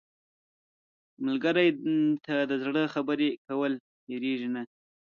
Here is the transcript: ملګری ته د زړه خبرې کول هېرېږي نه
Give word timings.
ملګری 1.25 1.67
ته 2.25 2.33
د 2.49 2.51
زړه 2.63 2.83
خبرې 2.93 3.29
کول 3.47 3.73
هېرېږي 4.09 4.49
نه 4.55 4.61